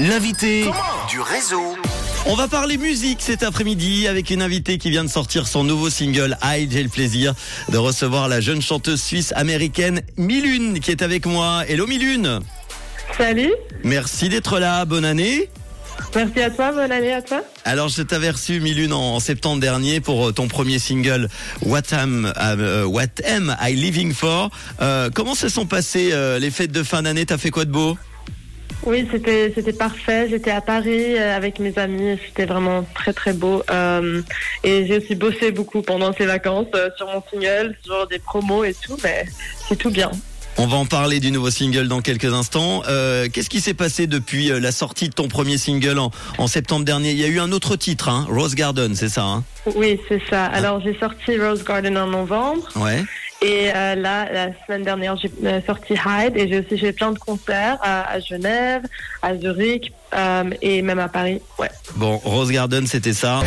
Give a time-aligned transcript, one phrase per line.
[0.00, 0.64] L'invité
[1.08, 1.76] du réseau.
[2.26, 5.88] On va parler musique cet après-midi avec une invitée qui vient de sortir son nouveau
[5.88, 6.70] single High.
[6.72, 7.32] J'ai le plaisir
[7.68, 11.62] de recevoir la jeune chanteuse suisse américaine Milune qui est avec moi.
[11.68, 12.40] Hello Milune.
[13.16, 13.52] Salut,
[13.84, 14.84] Merci d'être là.
[14.84, 15.48] Bonne année.
[16.14, 17.42] merci à toi, bonne année à toi.
[17.64, 21.28] Alors je t'avais reçu Milune en, en septembre dernier pour euh, ton premier single
[21.62, 24.50] What Am euh, What Am I Living For?
[24.82, 27.26] Euh, comment se sont passées euh, les fêtes de fin d'année?
[27.26, 27.96] T'as fait quoi de beau?
[28.86, 30.28] Oui, c'était c'était parfait.
[30.28, 32.18] J'étais à Paris euh, avec mes amis.
[32.26, 33.62] C'était vraiment très très beau.
[33.70, 34.20] Euh,
[34.62, 38.64] et j'ai aussi bossé beaucoup pendant ces vacances euh, sur mon single, sur des promos
[38.64, 38.96] et tout.
[39.02, 39.24] Mais
[39.68, 40.10] c'est tout bien.
[40.56, 42.82] On va en parler du nouveau single dans quelques instants.
[42.86, 46.84] Euh, Qu'est-ce qui s'est passé depuis la sortie de ton premier single en, en septembre
[46.84, 47.10] dernier?
[47.10, 49.44] Il y a eu un autre titre, hein, Rose Garden, c'est ça hein?
[49.74, 50.44] Oui, c'est ça.
[50.44, 52.68] Alors j'ai sorti Rose Garden en novembre.
[52.76, 53.02] Ouais.
[53.44, 56.34] Et euh, là, la semaine dernière, j'ai euh, sorti Hyde.
[56.34, 58.84] Et j'ai aussi fait plein de concerts à, à Genève,
[59.20, 61.42] à Zurich euh, et même à Paris.
[61.58, 61.68] Ouais.
[61.96, 63.40] Bon, Rose Garden, c'était ça.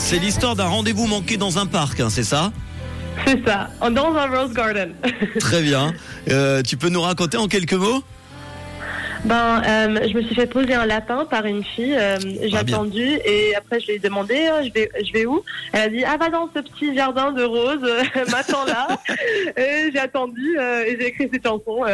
[0.00, 2.52] C'est l'histoire d'un rendez-vous manqué dans un parc, hein, c'est ça?
[3.26, 3.68] C'est ça.
[3.80, 4.92] Dans un Rose Garden.
[5.40, 5.92] Très bien.
[6.30, 8.02] Euh, tu peux nous raconter en quelques mots?
[9.26, 11.96] Ben, euh, je me suis fait poser un lapin par une fille.
[11.96, 12.74] euh, j'ai Ah, bien.
[12.76, 15.42] attendu et après je lui ai demandé euh, je vais je vais où?
[15.72, 17.90] Elle a dit ah va dans ce petit jardin de roses,
[18.30, 18.86] m'attends là.
[19.56, 21.84] et j'ai attendu et j'ai écrit cette chanson.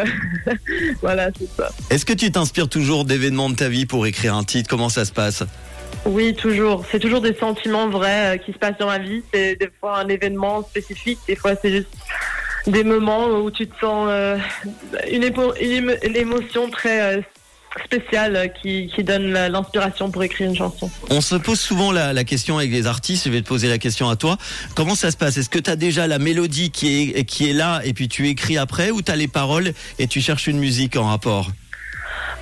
[1.01, 1.71] voilà c'est ça.
[1.89, 4.69] Est-ce que tu t'inspires toujours d'événements de ta vie pour écrire un titre?
[4.69, 5.43] Comment ça se passe?
[6.05, 6.85] Oui toujours.
[6.91, 9.23] C'est toujours des sentiments vrais qui se passent dans ma vie.
[9.33, 11.89] C'est des fois un événement spécifique, des fois c'est juste
[12.67, 14.39] des moments où tu te sens euh,
[15.11, 15.25] une,
[16.17, 17.21] émotion très euh,
[17.85, 20.91] spéciale euh, qui, qui donne l'inspiration pour écrire une chanson.
[21.11, 23.79] On se pose souvent la, la question avec les artistes, je vais te poser la
[23.79, 24.37] question à toi.
[24.75, 25.37] Comment ça se passe?
[25.37, 28.29] Est-ce que tu as déjà la mélodie qui est, qui est là et puis tu
[28.29, 31.51] écris après ou tu as les paroles et tu cherches une musique en rapport?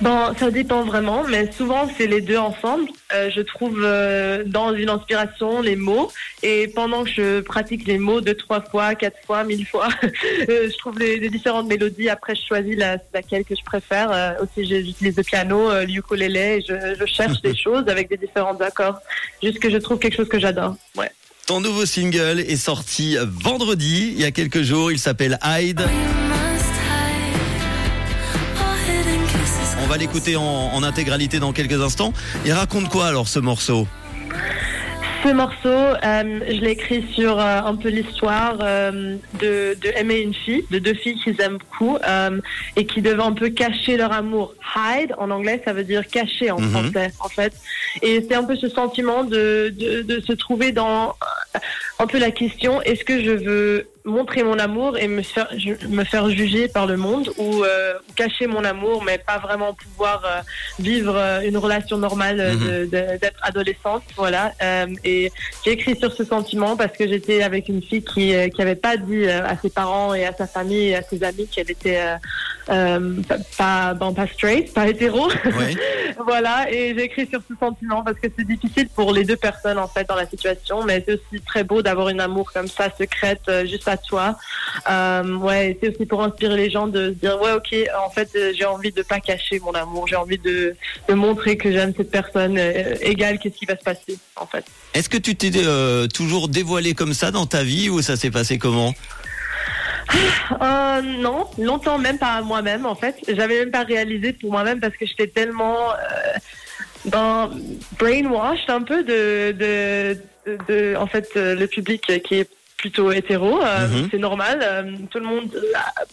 [0.01, 2.89] Bon, ça dépend vraiment, mais souvent c'est les deux ensemble.
[3.13, 7.99] Euh, je trouve euh, dans une inspiration les mots, et pendant que je pratique les
[7.99, 12.09] mots deux, trois fois, quatre fois, mille fois, euh, je trouve les, les différentes mélodies.
[12.09, 14.37] Après, je choisis la, laquelle que je préfère.
[14.41, 18.59] Aussi, j'utilise le piano, le ukulélé, et je, je cherche des choses avec des différents
[18.59, 18.99] accords,
[19.43, 20.75] juste que je trouve quelque chose que j'adore.
[20.97, 21.11] Ouais.
[21.45, 25.81] Ton nouveau single est sorti vendredi, il y a quelques jours, il s'appelle Hyde.
[29.91, 30.43] Va l'écouter en,
[30.73, 32.13] en intégralité dans quelques instants.
[32.45, 33.87] Il raconte quoi alors ce morceau?
[35.21, 40.19] Ce morceau, euh, je l'ai écrit sur euh, un peu l'histoire euh, de, de aimer
[40.21, 42.39] une fille, de deux filles qu'ils aiment beaucoup euh,
[42.77, 44.55] et qui devaient un peu cacher leur amour.
[44.75, 46.69] Hide en anglais, ça veut dire cacher en Mhm.
[46.71, 47.53] français, en fait.
[48.01, 51.13] Et c'est un peu ce sentiment de, de, de se trouver dans
[52.03, 55.77] un peu la question est-ce que je veux montrer mon amour et me faire ju-
[55.87, 60.17] me faire juger par le monde ou euh, cacher mon amour mais pas vraiment pouvoir
[60.25, 60.41] euh,
[60.89, 62.39] vivre euh, une relation normale
[62.93, 64.43] de- d'être adolescente voilà
[65.11, 65.31] et
[65.63, 68.95] j'ai écrit sur ce sentiment parce que j'étais avec une fille qui qui avait pas
[68.97, 71.99] dit à ses parents et à sa famille et à ses amis qu'elle était
[72.71, 75.29] euh, pas pas, bon, pas straight pas hétéro
[76.25, 79.77] voilà, et j'ai écrit sur ce sentiment parce que c'est difficile pour les deux personnes
[79.77, 82.89] en fait dans la situation, mais c'est aussi très beau d'avoir une amour comme ça
[82.97, 84.37] secrète euh, juste à toi.
[84.89, 88.29] Euh, ouais, c'est aussi pour inspirer les gens de se dire ouais ok, en fait
[88.57, 90.75] j'ai envie de pas cacher mon amour, j'ai envie de,
[91.09, 92.57] de montrer que j'aime cette personne,
[93.01, 94.65] égale qu'est-ce qui va se passer en fait.
[94.93, 95.51] Est-ce que tu t'es
[96.13, 98.93] toujours dévoilé comme ça dans ta vie ou ça s'est passé comment?
[100.61, 103.15] Euh, non, longtemps même pas moi-même en fait.
[103.27, 105.95] J'avais même pas réalisé pour moi-même parce que j'étais tellement euh,
[107.05, 107.49] dans
[107.99, 113.11] brainwashed un peu de, de, de, de- en fait euh, le public qui est plutôt
[113.11, 114.07] hétéro, euh, Mhm.
[114.09, 114.59] c'est normal.
[114.63, 115.55] euh, tout le monde,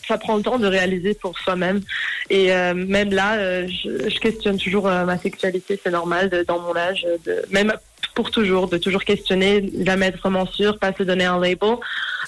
[0.07, 1.81] ça prend le temps de réaliser pour soi-même.
[2.29, 5.81] Et euh, même là, je, je questionne toujours ma sexualité.
[5.83, 7.73] C'est normal de- dans mon âge, de, même
[8.19, 11.77] pour toujours, de toujours questionner, jamais être vraiment sûr, pas se donner un label.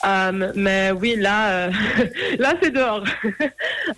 [0.07, 1.71] Euh, mais oui, là, euh,
[2.39, 3.03] là c'est dehors.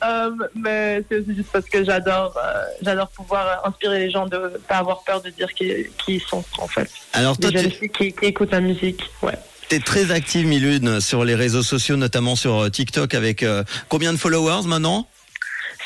[0.02, 4.58] Euh, mais c'est aussi juste parce que j'adore, euh, j'adore pouvoir inspirer les gens de
[4.66, 6.88] pas avoir peur de dire qui, qui ils sont en fait.
[7.12, 9.02] Alors toi, tu qui, qui écoutent la musique.
[9.22, 9.36] Ouais.
[9.70, 14.18] es très active, Milune, sur les réseaux sociaux, notamment sur TikTok, avec euh, combien de
[14.18, 15.06] followers maintenant?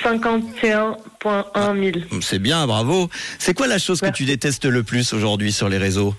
[0.02, 2.06] 51.1 mille.
[2.20, 3.08] C'est bien, bravo.
[3.38, 6.14] C'est quoi la chose que tu détestes le plus aujourd'hui sur les réseaux?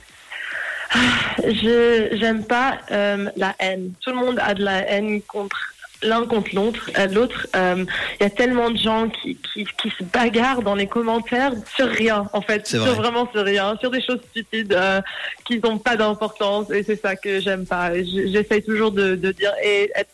[1.43, 3.91] Je j'aime pas euh, la haine.
[4.01, 5.57] Tout le monde a de la haine contre
[6.03, 6.89] l'un contre l'autre.
[6.97, 7.83] euh, L'autre, Euh,
[8.19, 11.87] il y a tellement de gens qui, qui, qui se bagarrent dans les commentaires sur
[11.89, 12.95] rien, en fait, C'est sur vrai.
[12.95, 15.01] vraiment sur rien, sur des choses stupides euh,
[15.45, 16.69] qui n'ont pas d'importance.
[16.71, 17.91] Et c'est ça que j'aime pas.
[17.95, 20.09] J'essaye toujours de, de dire et être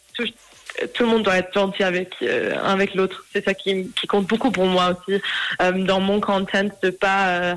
[0.93, 3.25] tout le monde doit être gentil avec euh, avec l'autre.
[3.33, 5.21] C'est ça qui, qui compte beaucoup pour moi aussi
[5.61, 7.55] euh, dans mon content de pas euh,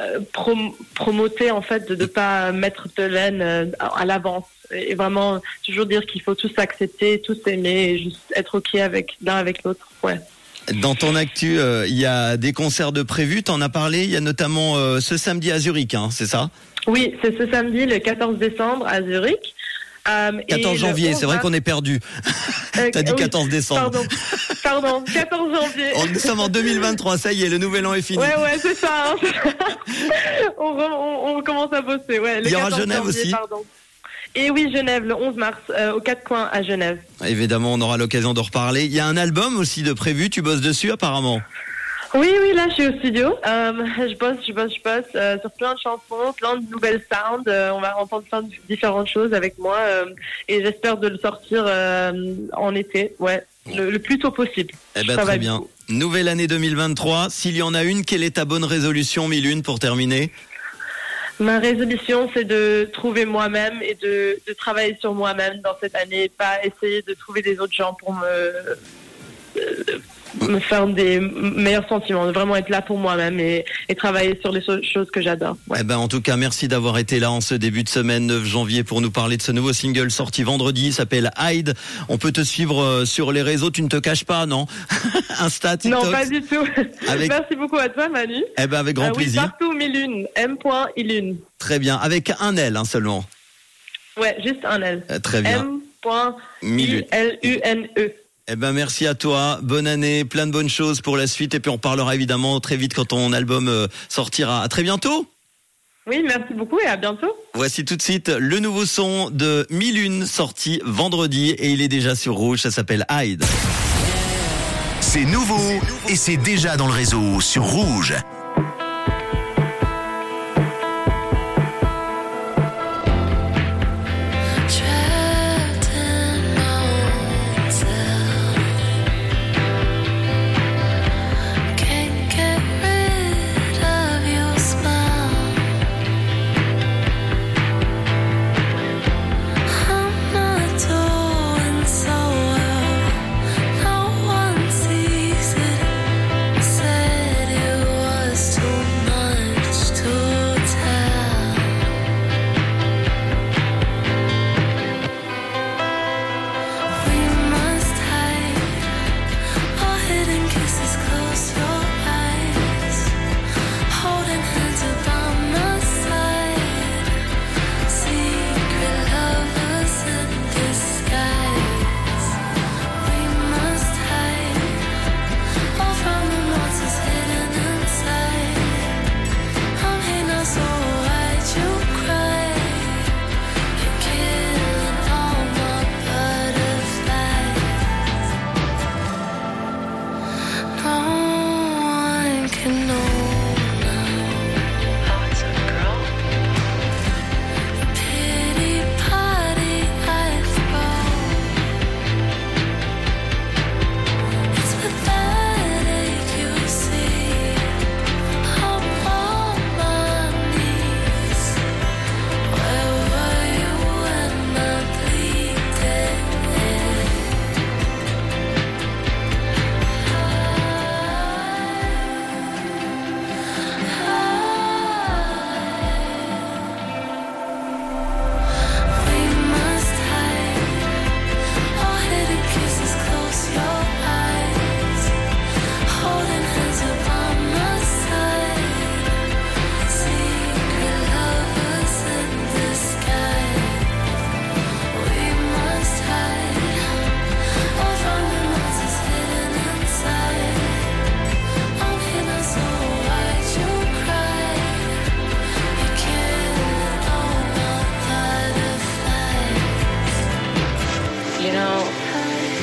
[0.00, 5.40] euh, prom promoter en fait de ne pas mettre de laine à l'avance et vraiment
[5.64, 9.62] toujours dire qu'il faut tous s'accepter, tous aimer et juste être ok avec l'un avec
[9.62, 9.88] l'autre.
[10.02, 10.20] Ouais.
[10.74, 13.42] Dans ton actu, euh, il y a des concerts de prévus.
[13.42, 14.04] T'en as parlé.
[14.04, 16.50] Il y a notamment euh, ce samedi à Zurich, hein, c'est ça?
[16.86, 19.54] Oui, c'est ce samedi, le 14 décembre à Zurich.
[20.08, 21.10] Euh, et 14 le janvier.
[21.10, 22.00] 11 C'est vrai qu'on est perdu.
[22.78, 23.90] Euh, T'as dit oui, 14 décembre.
[23.90, 24.06] Pardon,
[24.62, 25.90] pardon, 14 janvier.
[25.96, 27.18] On- Nous sommes en 2023.
[27.18, 28.18] Ça y est, le nouvel an est fini.
[28.18, 29.12] Ouais, ouais, c'est ça.
[29.12, 29.16] hein.
[30.58, 32.18] on, re- on, on commence à bosser.
[32.18, 33.64] Ouais, le Il y aura 14 Genève janvier, aussi Pardon.
[34.34, 36.98] Et oui, Genève, le 11 mars, euh, aux quatre coins à Genève.
[37.26, 38.84] Évidemment, on aura l'occasion de reparler.
[38.84, 40.30] Il y a un album aussi de prévu.
[40.30, 41.40] Tu bosses dessus apparemment.
[42.14, 43.38] Oui, oui, là, je suis au studio.
[43.46, 43.72] Euh,
[44.08, 47.44] je bosse, je bosse, je bosse euh, sur plein de chansons, plein de nouvelles sounds.
[47.46, 49.78] Euh, on va entendre plein de différentes choses avec moi
[50.48, 51.66] et j'espère de le sortir
[52.52, 53.44] en été, ouais,
[53.74, 54.72] le, le plus tôt possible.
[54.96, 55.56] Eh ben très bien.
[55.58, 55.70] beaucoup.
[55.90, 57.28] Nouvelle année 2023.
[57.30, 60.30] S'il y en a une, quelle est ta bonne résolution, Milune, pour terminer?
[61.40, 66.28] Ma résolution, c'est de trouver moi-même et de, de travailler sur moi-même dans cette année,
[66.36, 68.52] pas essayer de trouver des autres gens pour me,
[70.48, 74.60] me faire des meilleurs sentiments, vraiment être là pour moi-même et, et travailler sur les
[74.60, 75.56] so- choses que j'adore.
[75.68, 75.78] Ouais.
[75.80, 78.44] Eh ben, en tout cas, merci d'avoir été là en ce début de semaine 9
[78.44, 80.86] janvier pour nous parler de ce nouveau single sorti vendredi.
[80.88, 81.74] Il s'appelle Hide.
[82.08, 83.70] On peut te suivre euh, sur les réseaux.
[83.70, 84.66] Tu ne te caches pas, non?
[85.40, 86.04] Insta, TikTok?
[86.04, 86.64] Non, pas du tout.
[87.08, 88.44] Avec- Merci beaucoup à toi, Manu.
[88.58, 89.42] Eh ben, avec grand oui, plaisir.
[89.42, 90.26] partout, Milune.
[90.34, 91.36] M.Ilune.
[91.58, 91.96] Très bien.
[91.96, 93.24] Avec un L hein, seulement.
[94.20, 95.02] Ouais, juste un L.
[95.10, 95.78] Euh, très bien.
[96.62, 97.04] Milune.
[97.10, 98.12] M.I-L-U-N-E.
[98.50, 101.60] Eh ben merci à toi, bonne année, plein de bonnes choses pour la suite et
[101.60, 104.62] puis on parlera évidemment très vite quand ton album euh, sortira.
[104.62, 105.26] À très bientôt.
[106.06, 107.30] Oui, merci beaucoup et à bientôt.
[107.52, 112.14] Voici tout de suite le nouveau son de Milune sorti vendredi et il est déjà
[112.14, 113.44] sur Rouge, ça s'appelle Hide.
[115.02, 115.60] C'est nouveau
[116.08, 118.14] et c'est déjà dans le réseau sur Rouge.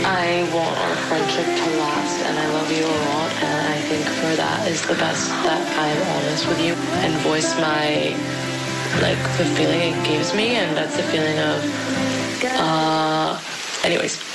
[0.06, 4.06] I want our friendship to last and I love you a lot and I think
[4.22, 6.74] for that is the best that I'm honest with you.
[7.02, 8.14] And voice my
[9.02, 11.58] like the feeling it gives me and that's the feeling of
[12.46, 13.42] uh
[13.84, 14.35] anyways